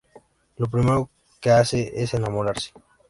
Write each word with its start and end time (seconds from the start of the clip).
Lo 0.57 0.65
primero 0.65 1.11
que 1.39 1.51
hace 1.51 1.91
es 1.93 2.15
enamorarse. 2.15 2.71